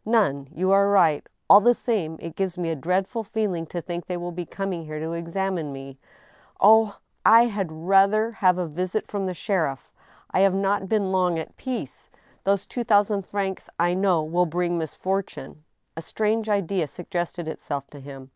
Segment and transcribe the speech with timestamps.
[0.20, 0.46] "None.
[0.52, 1.26] You are right.
[1.48, 4.84] All the same, it g^ves me a dreadful feeling to think they will be coming
[4.84, 5.98] here to examine me....
[6.60, 6.98] Oh!
[7.24, 9.90] I had rather have a visit from the sheriff.
[10.32, 12.10] I have not been long at peace.
[12.44, 15.64] Those two thousand francs, I know, will bring misfortune."
[15.96, 18.32] A strange idea suggested itself to him.